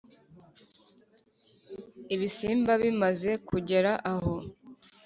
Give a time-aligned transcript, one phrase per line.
[2.15, 4.35] ibisimba bimaze kugera aho,